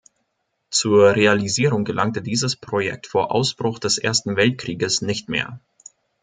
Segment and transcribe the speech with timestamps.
[0.71, 5.59] Zur Realisierung gelangte dieses Projekt vor Ausbruch des Ersten Weltkrieges nicht mehr.